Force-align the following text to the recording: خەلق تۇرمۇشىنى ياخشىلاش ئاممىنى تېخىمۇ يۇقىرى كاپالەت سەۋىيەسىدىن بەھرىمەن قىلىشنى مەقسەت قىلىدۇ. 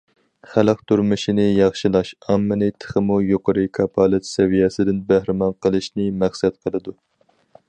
خەلق 0.51 0.79
تۇرمۇشىنى 0.91 1.45
ياخشىلاش 1.47 2.09
ئاممىنى 2.29 2.71
تېخىمۇ 2.85 3.19
يۇقىرى 3.27 3.67
كاپالەت 3.79 4.29
سەۋىيەسىدىن 4.33 5.07
بەھرىمەن 5.13 5.59
قىلىشنى 5.67 6.13
مەقسەت 6.25 6.61
قىلىدۇ. 6.65 6.97